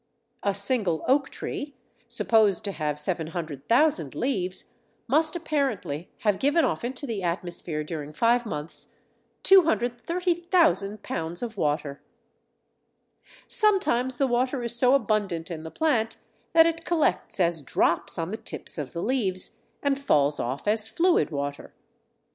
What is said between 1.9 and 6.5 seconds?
supposed to have 700,000 leaves, must apparently have